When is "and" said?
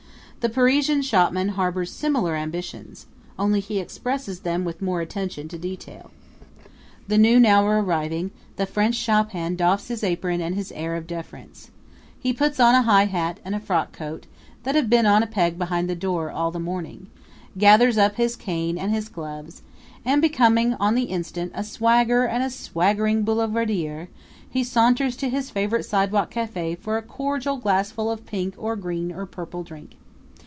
10.41-10.55, 13.45-13.53, 18.79-18.91, 20.03-20.23, 22.25-22.43